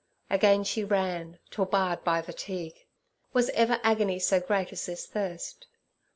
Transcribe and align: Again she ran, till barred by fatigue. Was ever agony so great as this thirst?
Again 0.31 0.63
she 0.63 0.83
ran, 0.83 1.37
till 1.51 1.65
barred 1.65 2.03
by 2.03 2.23
fatigue. 2.23 2.87
Was 3.33 3.51
ever 3.51 3.79
agony 3.83 4.17
so 4.17 4.39
great 4.39 4.73
as 4.73 4.87
this 4.87 5.05
thirst? 5.05 5.67